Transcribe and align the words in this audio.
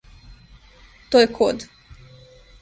То 1.11 1.21
је 1.23 1.29
код! 1.37 1.67